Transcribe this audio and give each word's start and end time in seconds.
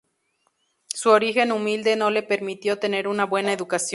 Su 0.87 1.11
origen 1.11 1.51
humilde 1.51 1.95
no 1.95 2.09
le 2.09 2.23
permitió 2.23 2.79
tener 2.79 3.07
una 3.07 3.25
buena 3.27 3.53
educación. 3.53 3.89